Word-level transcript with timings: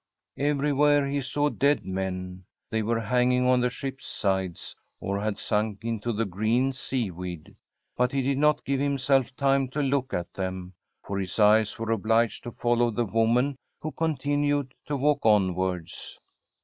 Everjrwhere 0.39 1.07
he 1.11 1.21
saw 1.21 1.49
dead 1.49 1.85
men. 1.85 2.43
They 2.71 2.81
were 2.81 3.01
hanging 3.01 3.45
on 3.45 3.59
the 3.61 3.69
ships' 3.69 4.07
sides, 4.07 4.75
or 4.99 5.19
had 5.19 5.37
sunk 5.37 5.83
into 5.85 6.11
the 6.11 6.25
green 6.25 6.73
seaweed. 6.73 7.55
But 7.95 8.11
he 8.11 8.23
did 8.23 8.39
not 8.39 8.65
give 8.65 8.79
himself 8.79 9.35
time 9.35 9.67
to 9.67 9.83
look 9.83 10.11
at 10.11 10.33
them, 10.33 10.73
for 11.05 11.19
his 11.19 11.37
eyes 11.37 11.77
were 11.77 11.91
obliged 11.91 12.41
to 12.45 12.51
follow 12.51 12.89
the 12.89 13.05
woman, 13.05 13.57
who 13.79 13.91
continued 13.91 14.73
to 14.87 14.97
walk 14.97 15.23
on 15.23 15.53
wards. 15.53 16.17